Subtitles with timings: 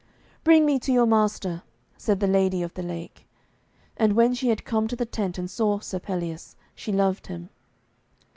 [0.43, 1.61] 'Bring me to your master,'
[1.95, 3.27] said the Lady of the Lake.
[3.95, 7.51] And when she had come to the tent and saw Sir Pelleas, she loved him.